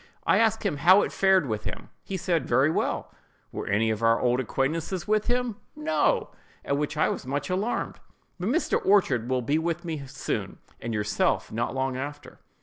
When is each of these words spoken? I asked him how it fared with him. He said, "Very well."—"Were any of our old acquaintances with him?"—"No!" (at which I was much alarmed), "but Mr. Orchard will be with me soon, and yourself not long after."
I 0.25 0.39
asked 0.39 0.63
him 0.65 0.77
how 0.77 1.03
it 1.03 1.11
fared 1.11 1.45
with 1.47 1.65
him. 1.65 1.89
He 2.03 2.17
said, 2.17 2.47
"Very 2.47 2.71
well."—"Were 2.71 3.67
any 3.67 3.91
of 3.91 4.01
our 4.01 4.19
old 4.19 4.39
acquaintances 4.39 5.07
with 5.07 5.27
him?"—"No!" 5.27 6.31
(at 6.65 6.75
which 6.75 6.97
I 6.97 7.07
was 7.09 7.27
much 7.27 7.51
alarmed), 7.51 7.99
"but 8.39 8.49
Mr. 8.49 8.83
Orchard 8.83 9.29
will 9.29 9.43
be 9.43 9.59
with 9.59 9.85
me 9.85 10.07
soon, 10.07 10.57
and 10.81 10.91
yourself 10.91 11.51
not 11.51 11.75
long 11.75 11.97
after." 11.97 12.39